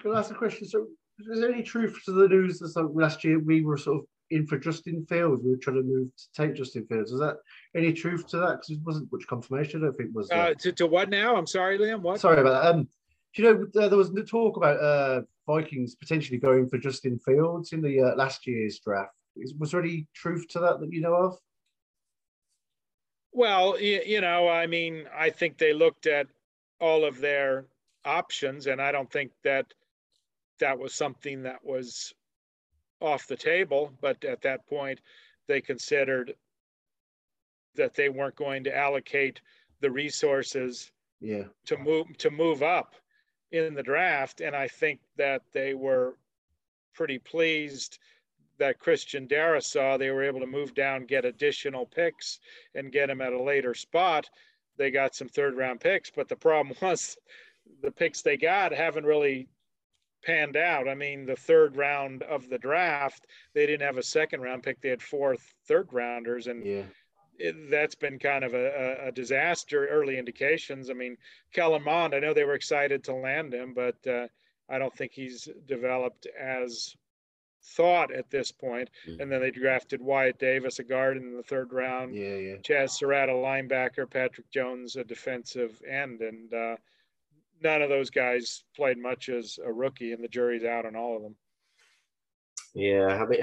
[0.06, 0.68] I ask a question?
[0.68, 0.88] So,
[1.20, 4.46] is there any truth to the news that last year we were sort of in
[4.46, 5.42] for Justin Fields?
[5.44, 7.12] We were trying to move to take Justin Fields.
[7.12, 7.38] Is that
[7.76, 8.58] any truth to that?
[8.58, 9.82] Because it wasn't much confirmation.
[9.82, 10.30] I don't think was.
[10.32, 11.38] Uh, to, to what now?
[11.38, 12.02] I'm sorry, Liam.
[12.02, 12.20] What?
[12.20, 12.76] Sorry about that.
[12.76, 12.90] Um,
[13.34, 17.20] do you know uh, there was the talk about uh, Vikings potentially going for Justin
[17.20, 19.14] Fields in the uh, last year's draft?
[19.38, 21.38] Is, was there any truth to that that you know of?
[23.32, 26.28] Well, you, you know, I mean, I think they looked at
[26.82, 27.66] all of their
[28.04, 29.74] options, and I don't think that
[30.60, 32.14] that was something that was
[33.00, 33.94] off the table.
[34.02, 35.00] But at that point,
[35.48, 36.34] they considered
[37.76, 39.40] that they weren't going to allocate
[39.80, 40.92] the resources
[41.22, 41.44] yeah.
[41.66, 42.96] to move to move up
[43.52, 46.16] in the draft, and I think that they were
[46.94, 48.00] pretty pleased
[48.58, 52.40] that Christian Darrisaw they were able to move down, get additional picks,
[52.76, 54.30] and get him at a later spot.
[54.78, 57.18] They got some third round picks, but the problem was
[57.82, 59.48] the picks they got haven't really
[60.24, 60.88] panned out.
[60.88, 64.80] I mean, the third round of the draft, they didn't have a second round pick.
[64.82, 65.36] They had four
[65.68, 66.84] third rounders, and yeah.
[67.70, 69.88] That's been kind of a, a, disaster.
[69.88, 70.90] Early indications.
[70.90, 71.18] I mean,
[71.54, 74.28] Kellen Mond, I know they were excited to land him, but uh,
[74.70, 76.96] I don't think he's developed as
[77.64, 78.90] thought at this point.
[79.08, 79.22] Mm-hmm.
[79.22, 82.16] And then they drafted Wyatt Davis, a guard in the third round.
[82.16, 82.56] Yeah, yeah.
[82.58, 84.10] Chazz Surratt, a linebacker.
[84.10, 86.22] Patrick Jones, a defensive end.
[86.22, 86.76] And uh,
[87.62, 91.16] none of those guys played much as a rookie, and the jury's out on all
[91.16, 91.36] of them.
[92.74, 93.42] Yeah, I mean,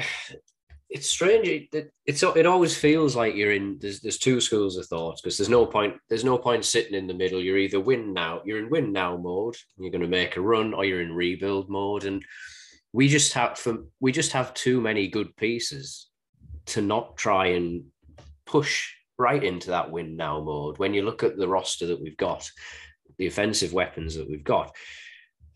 [0.90, 1.46] it's strange.
[1.46, 3.79] It, it's it always feels like you're in.
[3.79, 5.96] There's there's two schools of thought because there's no point.
[6.09, 7.40] There's no point sitting in the middle.
[7.40, 8.40] You're either win now.
[8.44, 9.57] You're in win now mode.
[9.77, 12.05] You're going to make a run, or you're in rebuild mode.
[12.05, 12.24] And
[12.92, 16.09] we just have from we just have too many good pieces
[16.66, 17.85] to not try and
[18.46, 20.79] push right into that win now mode.
[20.79, 22.51] When you look at the roster that we've got,
[23.18, 24.74] the offensive weapons that we've got,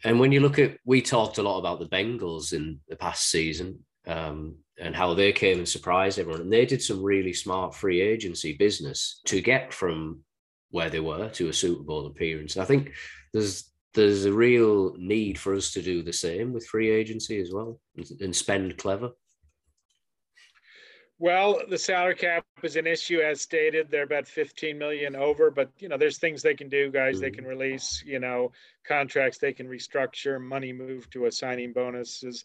[0.04, 3.30] and when you look at, we talked a lot about the Bengals in the past
[3.30, 7.74] season um, and how they came and surprised everyone, and they did some really smart
[7.74, 10.20] free agency business to get from
[10.70, 12.56] where they were to a Super Bowl appearance.
[12.56, 12.92] I think
[13.32, 17.52] there's there's a real need for us to do the same with free agency as
[17.52, 17.78] well
[18.20, 19.10] and spend clever.
[21.22, 23.88] Well, the salary cap is an issue, as stated.
[23.88, 27.20] They're about 15 million over, but you know, there's things they can do, guys.
[27.20, 28.50] They can release, you know,
[28.82, 29.38] contracts.
[29.38, 32.44] They can restructure, money move to a signing bonuses.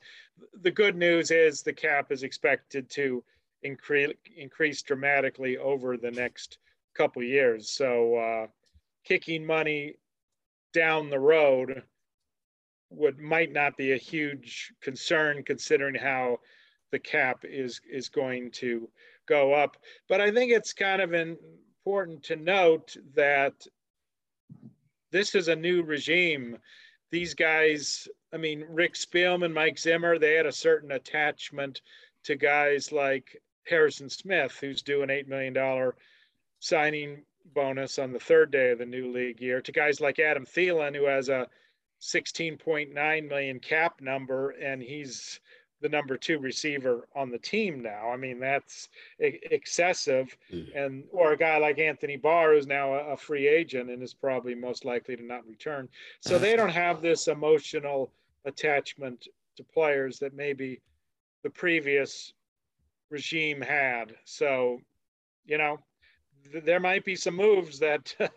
[0.62, 3.24] The good news is the cap is expected to
[3.64, 6.60] increase increase dramatically over the next
[6.94, 7.72] couple years.
[7.72, 8.48] So, uh,
[9.04, 9.96] kicking money
[10.72, 11.82] down the road
[12.92, 16.42] would might not be a huge concern considering how
[16.92, 18.90] the cap is is going to
[19.28, 19.78] go up.
[20.08, 23.54] But i think it's kind of important to note that
[25.12, 26.58] this is a new regime.
[27.12, 31.82] These guys i mean rick spielman mike zimmer they had a certain attachment
[32.26, 35.94] to guys like harrison smith who's due an $8 million
[36.60, 37.24] signing
[37.54, 40.96] bonus on the third day of the new league year to guys like Adam Thielen,
[40.96, 41.48] who has a
[42.02, 45.40] 16.9 million cap number, and he's
[45.82, 48.10] the number two receiver on the team now.
[48.10, 50.36] I mean, that's excessive.
[50.52, 50.78] Mm-hmm.
[50.78, 54.14] And or a guy like Anthony Barr, who's now a, a free agent and is
[54.14, 55.88] probably most likely to not return.
[56.22, 58.12] So they don't have this emotional
[58.46, 60.82] attachment to players that maybe
[61.44, 62.34] the previous
[63.10, 64.16] regime had.
[64.26, 64.80] So,
[65.46, 65.80] you know,
[66.64, 68.16] there might be some moves that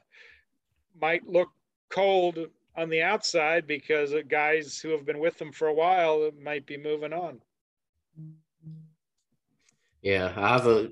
[1.01, 1.49] might look
[1.89, 2.39] cold
[2.81, 6.77] on the outside because guys who have been with them for a while might be
[6.77, 7.41] moving on.
[10.03, 10.89] Yeah, I have a,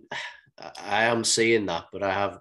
[0.79, 2.41] I am seeing that, but I have,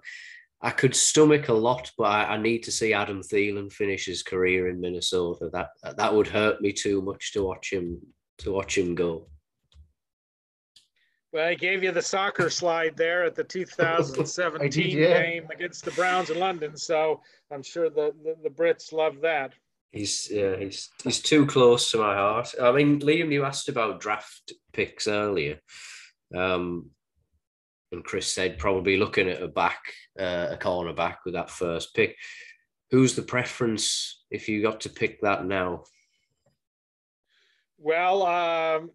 [0.60, 4.22] I could stomach a lot, but I, I need to see Adam Thielen finish his
[4.22, 5.48] career in Minnesota.
[5.52, 8.00] That that would hurt me too much to watch him
[8.38, 9.28] to watch him go.
[11.32, 15.22] Well, I gave you the soccer slide there at the 2017 did, yeah.
[15.22, 19.52] game against the Browns in London, so I'm sure the, the, the Brits love that.
[19.92, 22.54] He's yeah, he's he's too close to my heart.
[22.60, 25.60] I mean, Liam, you asked about draft picks earlier,
[26.36, 26.90] um,
[27.90, 29.80] and Chris said probably looking at a back,
[30.20, 32.16] uh, a corner back with that first pick.
[32.90, 35.84] Who's the preference if you got to pick that now?
[37.78, 38.90] Well, um,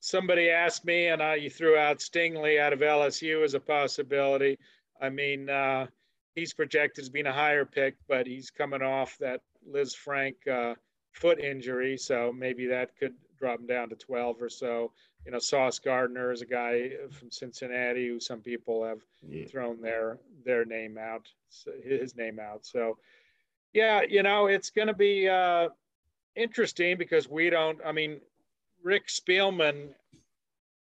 [0.00, 4.58] somebody asked me, and I threw out Stingley out of LSU as a possibility.
[5.00, 5.86] I mean, uh,
[6.34, 10.74] he's projected as being a higher pick, but he's coming off that Lisfranc uh,
[11.12, 14.92] foot injury, so maybe that could drop him down to 12 or so.
[15.24, 19.46] you know, Sauce Gardner is a guy from Cincinnati who some people have yeah.
[19.46, 21.28] thrown their their name out,
[21.84, 22.64] his name out.
[22.64, 22.98] So,
[23.72, 25.68] yeah, you know, it's going to be uh,
[26.36, 27.78] interesting because we don't.
[27.84, 28.20] I mean,
[28.82, 29.88] Rick Spielman,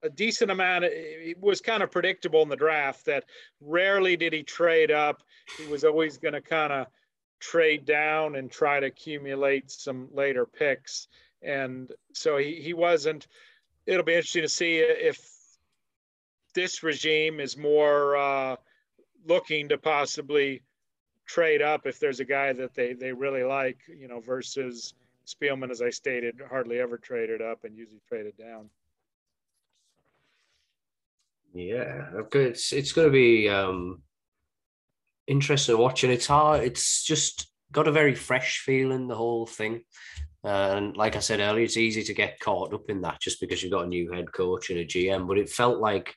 [0.03, 0.85] a decent amount.
[0.85, 3.25] Of, it was kind of predictable in the draft that
[3.61, 5.23] rarely did he trade up.
[5.57, 6.87] He was always going to kind of
[7.39, 11.07] trade down and try to accumulate some later picks.
[11.41, 13.27] And so he, he wasn't
[13.85, 15.29] it'll be interesting to see if
[16.53, 18.55] this regime is more uh,
[19.27, 20.61] looking to possibly
[21.25, 24.93] trade up if there's a guy that they they really like, you know, versus
[25.27, 28.69] Spielman, as I stated, hardly ever traded up and usually traded down.
[31.53, 34.01] Yeah, it's it's going to be um,
[35.27, 36.11] interesting watching.
[36.11, 36.63] It's hard.
[36.63, 39.07] It's just got a very fresh feeling.
[39.07, 39.83] The whole thing.
[40.43, 43.39] Uh, and like I said earlier, it's easy to get caught up in that just
[43.39, 45.27] because you've got a new head coach and a GM.
[45.27, 46.13] But it felt like,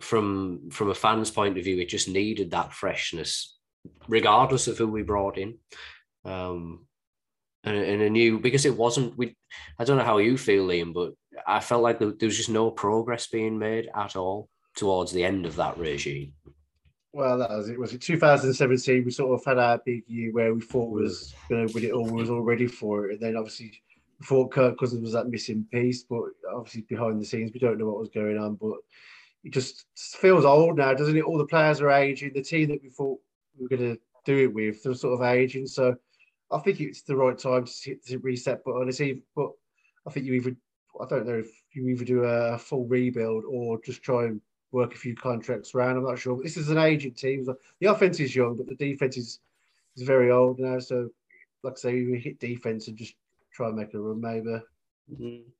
[0.00, 3.58] from from a fan's point of view, it just needed that freshness,
[4.08, 5.58] regardless of who we brought in.
[6.24, 6.86] Um,
[7.68, 9.16] and, and a new because it wasn't.
[9.16, 9.36] We,
[9.78, 11.14] I don't know how you feel, Liam, but
[11.46, 15.46] I felt like there, was just no progress being made at all towards the end
[15.46, 16.32] of that regime.
[17.12, 17.78] Well, that was it.
[17.78, 19.04] Was it 2017?
[19.04, 21.92] We sort of had our big year where we thought was going to win it
[21.92, 22.04] all.
[22.04, 23.72] Was all ready for it, and then obviously
[24.20, 26.04] we thought Kirk Cousins was that missing piece.
[26.04, 28.56] But obviously behind the scenes, we don't know what was going on.
[28.56, 28.76] But
[29.44, 31.24] it just feels old now, doesn't it?
[31.24, 32.32] All the players are aging.
[32.34, 33.18] The team that we thought
[33.56, 35.66] we were going to do it with, they're sort of aging.
[35.66, 35.96] So
[36.50, 38.88] I think it's the right time to hit the reset button.
[38.88, 39.50] It's even, but
[40.06, 40.56] I think you either
[41.00, 44.40] I don't know if you either do a full rebuild or just try and
[44.72, 45.96] work a few contracts around.
[45.96, 46.34] I'm not sure.
[46.34, 47.46] But this is an aging team.
[47.80, 49.40] The offense is young, but the defense is
[49.96, 50.78] is very old now.
[50.78, 51.10] So,
[51.62, 53.14] like I say, we hit defense and just
[53.52, 54.60] try and make a run, maybe.
[55.12, 55.50] Mm-hmm.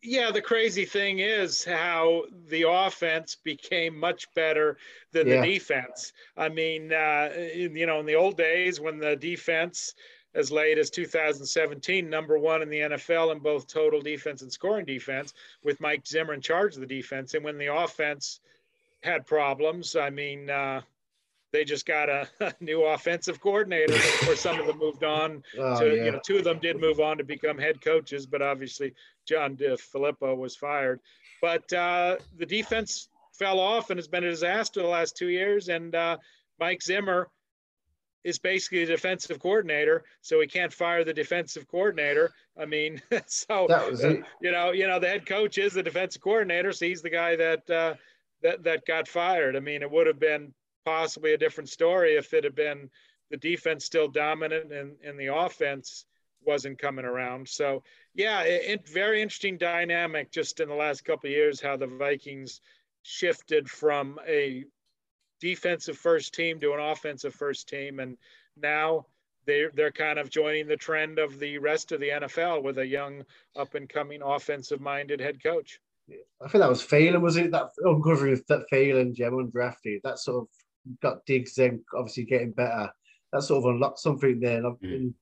[0.00, 4.76] Yeah, the crazy thing is how the offense became much better
[5.10, 5.40] than yeah.
[5.40, 6.12] the defense.
[6.36, 9.94] I mean, uh, in, you know, in the old days when the defense
[10.34, 14.86] as late as 2017, number one in the NFL in both total defense and scoring
[14.86, 17.34] defense, with Mike Zimmer in charge of the defense.
[17.34, 18.40] And when the offense
[19.02, 20.80] had problems, I mean, uh,
[21.52, 23.94] they just got a, a, new offensive coordinator,
[24.28, 25.42] or some of them moved on.
[25.58, 26.04] Oh, to, yeah.
[26.04, 28.94] You know, two of them did move on to become head coaches, but obviously
[29.26, 31.00] John DeFilippo was fired.
[31.40, 35.68] But uh, the defense fell off and has been a disaster the last two years.
[35.68, 36.16] And uh,
[36.58, 37.28] Mike Zimmer
[38.24, 42.30] is basically a defensive coordinator, so he can't fire the defensive coordinator.
[42.56, 43.90] I mean, so uh,
[44.40, 47.36] you know, you know, the head coach is the defensive coordinator, so he's the guy
[47.36, 47.94] that uh,
[48.42, 49.56] that that got fired.
[49.56, 50.54] I mean, it would have been
[50.84, 52.90] possibly a different story if it had been
[53.30, 56.04] the defense still dominant and and the offense
[56.44, 57.48] wasn't coming around.
[57.48, 57.82] So
[58.14, 61.86] yeah, it, it very interesting dynamic just in the last couple of years how the
[61.86, 62.60] Vikings
[63.02, 64.64] shifted from a
[65.42, 67.98] defensive first team to an offensive first team.
[67.98, 68.16] And
[68.56, 69.06] now
[69.44, 72.86] they're, they're kind of joining the trend of the rest of the NFL with a
[72.86, 73.24] young
[73.56, 75.80] up and coming offensive minded head coach.
[76.08, 77.50] I think that was Thielen, was it?
[77.50, 80.00] That uncovering that Thielen gem undrafted.
[80.04, 80.48] That sort of
[81.02, 82.90] got Diggs then obviously getting better.
[83.32, 84.64] That sort of unlocked something there.
[84.64, 85.12] And, mm.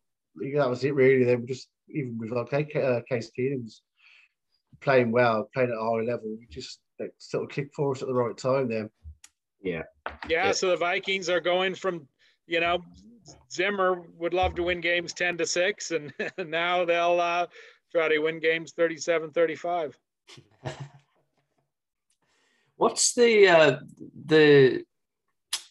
[0.57, 1.25] that was it really.
[1.25, 3.83] Then were just even with like uh, Case Keenum's
[4.81, 6.37] playing well, playing at a high level.
[6.39, 8.91] We just like, sort of clicked for us at the right time there.
[9.63, 9.83] Yeah.
[10.29, 10.53] Yeah.
[10.53, 12.07] So the Vikings are going from,
[12.47, 12.83] you know,
[13.53, 16.13] Zimmer would love to win games 10 to 6, and
[16.51, 17.47] now they'll uh,
[17.93, 19.99] try to win games 37 35.
[22.77, 23.81] What's the uh,
[24.27, 24.85] the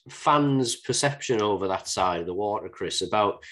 [0.10, 3.44] fans' perception over that side of the water, Chris, about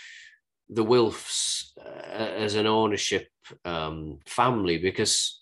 [0.69, 3.29] the Wilfs uh, as an ownership
[3.65, 4.77] um, family?
[4.77, 5.41] Because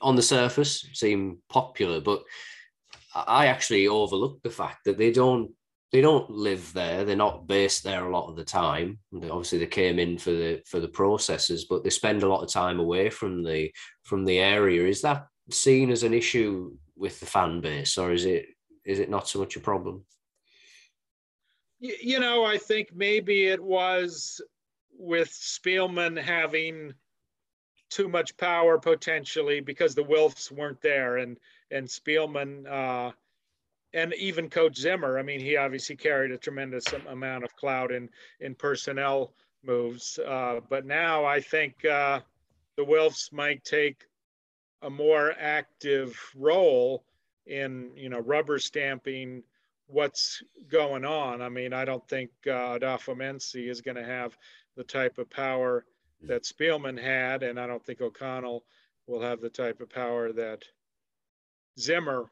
[0.00, 2.22] on the surface, seem popular, but
[3.14, 5.52] I actually overlooked the fact that they don't
[5.92, 7.04] they don't live there.
[7.04, 9.00] They're not based there a lot of the time.
[9.12, 12.50] Obviously, they came in for the for the processes, but they spend a lot of
[12.50, 13.72] time away from the
[14.04, 14.86] from the area.
[14.86, 18.46] Is that seen as an issue with the fan base, or is it
[18.84, 20.04] is it not so much a problem?
[21.80, 24.40] You know, I think maybe it was
[24.96, 26.92] with Spielman having
[27.88, 31.36] too much power potentially because the Wilfs weren't there, and
[31.70, 33.12] and Spielman uh,
[33.92, 35.18] and even Coach Zimmer.
[35.18, 38.08] I mean, he obviously carried a tremendous amount of clout in
[38.40, 39.32] in personnel
[39.64, 40.18] moves.
[40.18, 42.20] Uh, but now I think uh,
[42.76, 44.06] the Wilfs might take
[44.82, 47.04] a more active role
[47.46, 49.42] in you know rubber stamping
[49.86, 51.42] what's going on.
[51.42, 54.36] I mean, I don't think uh, Adofo-Mensah is going to have
[54.76, 55.84] the type of power
[56.22, 58.64] that Spielman had, and I don't think O'Connell
[59.06, 60.62] will have the type of power that
[61.78, 62.30] Zimmer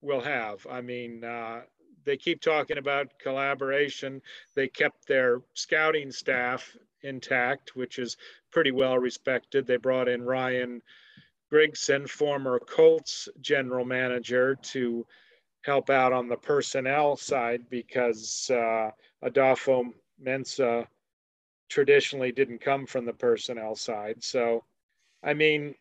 [0.00, 0.66] will have.
[0.70, 1.62] I mean, uh,
[2.04, 4.20] they keep talking about collaboration.
[4.54, 8.16] They kept their scouting staff intact, which is
[8.50, 9.66] pretty well respected.
[9.66, 10.82] They brought in Ryan
[11.52, 15.06] Grigson, former Colts general manager, to
[15.62, 18.90] help out on the personnel side because uh,
[19.22, 20.88] Adolfo Mensa
[21.68, 24.22] traditionally didn't come from the personnel side.
[24.22, 24.64] So,
[25.22, 25.74] I mean,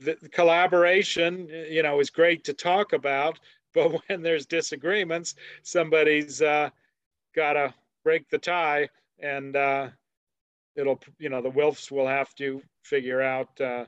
[0.00, 3.38] the, collaboration, you know, is great to talk about,
[3.74, 6.70] but when there's disagreements, somebody's uh,
[7.34, 7.74] got to
[8.04, 8.88] break the tie,
[9.20, 9.88] and uh,
[10.76, 13.84] it'll, you know, the Wilfs will have to figure out uh,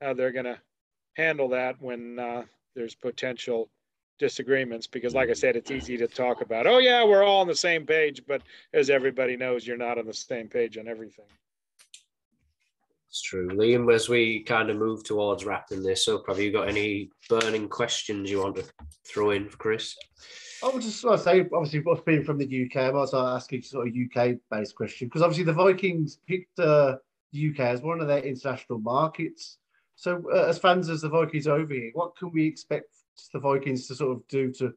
[0.00, 0.58] how they're going to
[1.14, 2.44] handle that when uh,
[2.74, 3.68] there's potential
[4.18, 7.46] disagreements because like i said it's easy to talk about oh yeah we're all on
[7.46, 8.40] the same page but
[8.72, 11.26] as everybody knows you're not on the same page on everything
[13.16, 16.68] it's true liam as we kind of move towards wrapping this up have you got
[16.68, 18.64] any burning questions you want to
[19.08, 19.96] throw in for chris
[20.64, 23.60] I would just want to say, obviously, what's being from the UK, I'm also asking
[23.60, 26.96] sort of UK based question because obviously the Vikings picked uh,
[27.32, 29.58] the UK as one of their international markets.
[29.96, 32.86] So, uh, as fans as the Vikings over here, what can we expect
[33.34, 34.72] the Vikings to sort of do to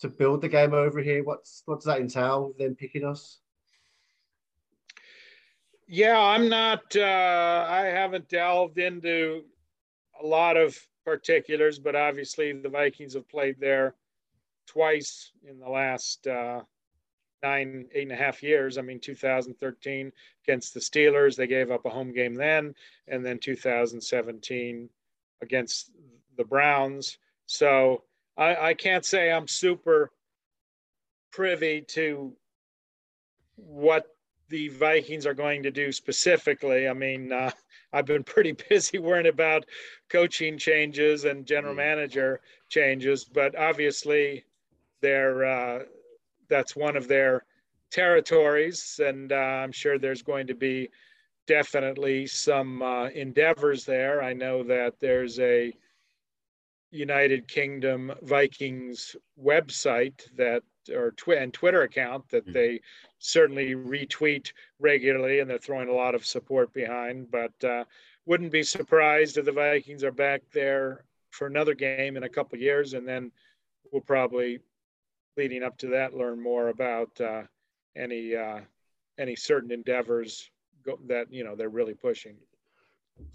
[0.00, 1.22] to build the game over here?
[1.22, 2.54] What's what does that entail?
[2.58, 3.40] Them picking us?
[5.94, 6.96] Yeah, I'm not.
[6.96, 9.42] Uh, I haven't delved into
[10.22, 10.74] a lot of
[11.04, 13.94] particulars, but obviously the Vikings have played there
[14.66, 16.62] twice in the last uh,
[17.42, 18.78] nine, eight and a half years.
[18.78, 20.10] I mean, 2013
[20.44, 22.74] against the Steelers, they gave up a home game then,
[23.06, 24.88] and then 2017
[25.42, 25.90] against
[26.38, 27.18] the Browns.
[27.44, 28.04] So
[28.38, 30.10] I, I can't say I'm super
[31.32, 32.32] privy to
[33.56, 34.06] what
[34.52, 36.86] the Vikings are going to do specifically.
[36.86, 37.50] I mean, uh,
[37.92, 39.64] I've been pretty busy worrying about
[40.10, 41.78] coaching changes and general mm.
[41.78, 44.44] manager changes, but obviously,
[45.00, 45.82] they're uh,
[46.48, 47.44] that's one of their
[47.90, 50.90] territories, and uh, I'm sure there's going to be
[51.46, 54.22] definitely some uh, endeavors there.
[54.22, 55.72] I know that there's a
[56.90, 62.52] United Kingdom Vikings website that or tw- and Twitter account that mm-hmm.
[62.52, 62.80] they
[63.18, 67.30] certainly retweet regularly, and they're throwing a lot of support behind.
[67.30, 67.84] But uh,
[68.26, 72.58] wouldn't be surprised if the Vikings are back there for another game in a couple
[72.58, 73.32] years, and then
[73.90, 74.60] we'll probably,
[75.36, 77.42] leading up to that, learn more about uh,
[77.96, 78.60] any uh,
[79.18, 80.50] any certain endeavors
[80.84, 82.36] go- that you know they're really pushing.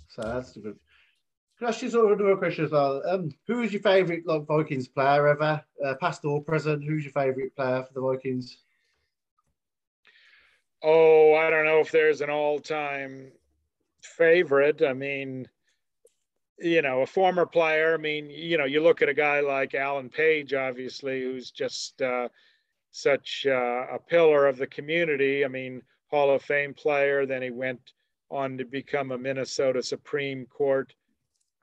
[0.09, 0.77] So that's a good
[1.57, 3.01] can I ask you sort of another question as well?
[3.07, 6.83] Um, who is your favourite like Vikings player ever, uh, past or present?
[6.83, 8.57] Who's your favourite player for the Vikings?
[10.83, 13.31] Oh, I don't know if there's an all-time
[14.03, 14.83] favorite.
[14.83, 15.47] I mean,
[16.59, 17.95] you know, a former player.
[17.95, 21.99] I mean, you know, you look at a guy like Alan Page, obviously, who's just
[22.03, 22.29] uh,
[22.91, 25.43] such uh, a pillar of the community.
[25.43, 25.81] I mean,
[26.11, 27.25] Hall of Fame player.
[27.25, 27.81] Then he went
[28.29, 30.93] on to become a Minnesota Supreme Court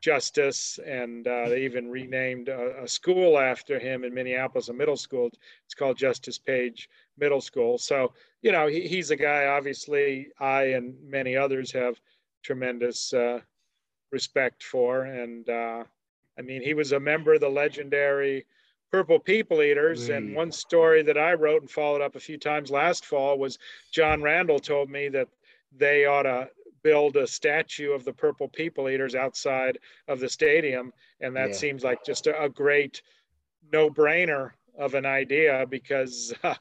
[0.04, 4.98] justice, and uh, they even renamed a, a, school after him in Minneapolis, a middle
[4.98, 5.30] school.
[5.64, 7.78] It's called Justice Page Middle School.
[7.78, 11.98] So, you know, he, he's a guy, obviously, I and many others have
[12.42, 13.40] tremendous uh,
[14.12, 15.04] respect for.
[15.04, 15.84] And uh,
[16.38, 18.44] I mean, he was a member of the legendary
[18.92, 20.10] Purple People Eaters.
[20.10, 20.16] Mm.
[20.16, 23.58] And one story that I wrote and followed up a few times last fall was
[23.90, 25.28] John Randle told me that
[25.74, 26.50] they ought to
[26.84, 30.92] build a statue of the purple people eaters outside of the stadium.
[31.20, 31.54] And that yeah.
[31.56, 33.02] seems like just a, a great
[33.72, 36.54] no-brainer of an idea because uh,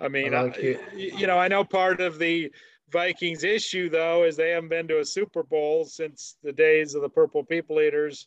[0.00, 2.50] i mean I like I, you know i know part of the
[2.90, 7.02] vikings issue though is they haven't been to a super bowl since the days of
[7.02, 8.26] the purple people eaters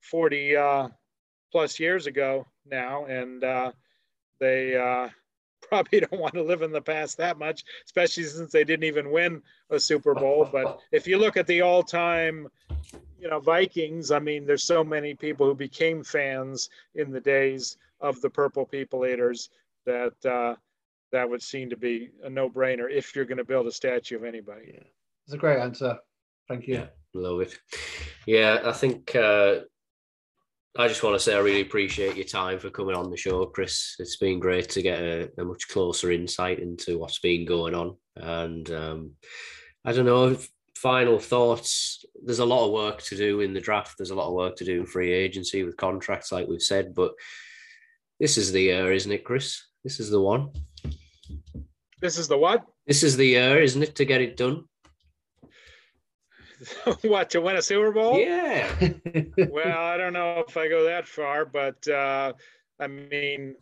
[0.00, 0.88] 40 uh,
[1.50, 3.06] plus years ago now.
[3.06, 3.72] And uh,
[4.40, 5.08] they uh,
[5.68, 9.10] probably don't want to live in the past that much, especially since they didn't even
[9.10, 10.48] win a Super Bowl.
[10.52, 12.48] But if you look at the all-time,
[13.20, 17.76] you know, Vikings, I mean, there's so many people who became fans in the days
[18.00, 19.50] of the Purple People Eaters
[19.84, 20.54] that uh,
[21.12, 24.24] that would seem to be a no-brainer if you're going to build a statue of
[24.24, 24.72] anybody.
[24.74, 24.84] Yeah,
[25.24, 25.98] it's a great answer.
[26.48, 26.74] Thank you.
[26.74, 27.58] Yeah, love it.
[28.26, 29.14] Yeah, I think.
[29.14, 29.60] Uh,
[30.76, 33.46] I just want to say I really appreciate your time for coming on the show,
[33.46, 33.96] Chris.
[33.98, 37.96] It's been great to get a, a much closer insight into what's been going on.
[38.16, 39.12] And um,
[39.84, 40.36] I don't know,
[40.76, 42.04] final thoughts.
[42.24, 43.96] There's a lot of work to do in the draft.
[43.98, 46.94] There's a lot of work to do in free agency with contracts, like we've said.
[46.94, 47.12] But
[48.20, 49.64] this is the year, isn't it, Chris?
[49.82, 50.50] This is the one.
[52.00, 52.64] This is the what?
[52.86, 54.64] This is the year, isn't it, to get it done?
[57.02, 58.18] what to win a Super Bowl?
[58.18, 58.68] Yeah.
[59.50, 62.32] well, I don't know if I go that far, but uh,
[62.80, 63.54] I mean,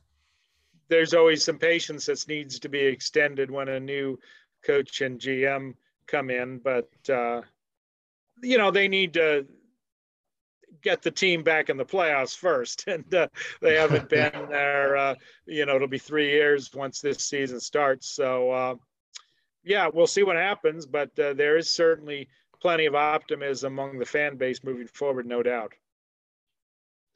[0.88, 4.18] there's always some patience that needs to be extended when a new
[4.64, 5.74] coach and GM
[6.06, 6.58] come in.
[6.58, 7.42] But uh,
[8.42, 9.46] you know, they need to
[10.82, 13.28] get the team back in the playoffs first, and uh,
[13.60, 14.96] they haven't been there.
[14.96, 15.14] Uh,
[15.46, 18.08] you know, it'll be three years once this season starts.
[18.08, 18.74] So, uh,
[19.64, 20.86] yeah, we'll see what happens.
[20.86, 22.28] But uh, there is certainly
[22.66, 25.72] plenty of optimism among the fan base moving forward, no doubt.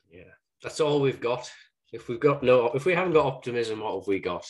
[0.09, 0.31] Yeah,
[0.63, 1.51] that's all we've got.
[1.93, 4.47] If we've got no, if we haven't got optimism, what have we got?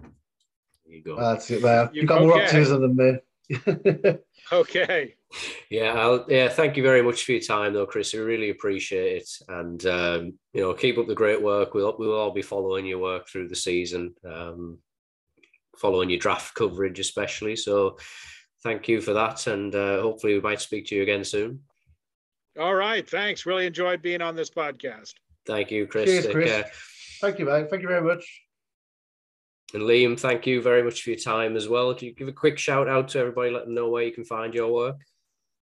[0.00, 1.16] There you go.
[1.18, 1.90] That's it, man.
[1.92, 2.44] You've got more Okay.
[2.44, 4.18] optimism than me.
[4.50, 5.14] Okay.
[5.68, 6.48] Yeah, I'll, yeah.
[6.48, 8.14] Thank you very much for your time, though, Chris.
[8.14, 11.74] We really appreciate it, and um, you know, keep up the great work.
[11.74, 14.78] We'll we'll all be following your work through the season, um,
[15.76, 17.56] following your draft coverage, especially.
[17.56, 17.98] So,
[18.62, 21.60] thank you for that, and uh, hopefully, we might speak to you again soon.
[22.58, 23.08] All right.
[23.08, 23.46] Thanks.
[23.46, 25.14] Really enjoyed being on this podcast.
[25.46, 26.06] Thank you, Chris.
[26.06, 26.50] Cheers, Chris.
[26.50, 26.70] care.
[27.20, 27.70] Thank you, mate.
[27.70, 28.26] Thank you very much.
[29.74, 31.94] And Liam, thank you very much for your time as well.
[31.94, 34.24] Can you give a quick shout out to everybody, let them know where you can
[34.24, 34.96] find your work?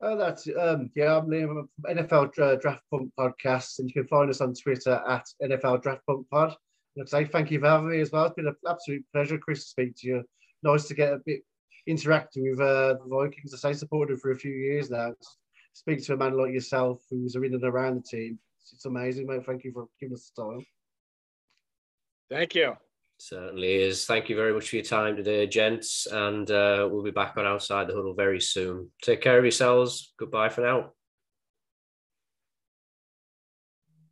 [0.02, 1.18] Oh, that's um, yeah.
[1.18, 4.54] I'm Liam I'm from NFL Dra- Draft Punk Podcast, and you can find us on
[4.54, 6.56] Twitter at NFL Draft Punk Pod.
[6.96, 8.26] And I'd say thank you for having me as well.
[8.26, 10.24] It's been an absolute pleasure, Chris, to speak to you.
[10.64, 11.42] Nice to get a bit
[11.88, 13.54] interacting with uh, the Vikings.
[13.54, 15.14] I say supported for a few years now.
[15.74, 18.40] Speak to a man like yourself who's in and around the team.
[18.62, 19.46] It's, it's amazing, mate.
[19.46, 20.66] Thank you for giving us the time.
[22.30, 22.74] Thank you.
[23.18, 24.06] Certainly is.
[24.06, 26.08] Thank you very much for your time today, gents.
[26.08, 28.92] And uh, we'll be back on Outside the Huddle very soon.
[29.02, 30.14] Take care of yourselves.
[30.18, 30.95] Goodbye for now.